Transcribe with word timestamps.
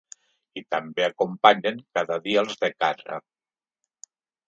I 0.61 0.63
també 0.75 1.05
acompanyen 1.09 1.79
cada 1.99 2.19
dia 2.27 2.43
els 2.47 2.61
de 2.65 2.73
casa. 2.83 3.23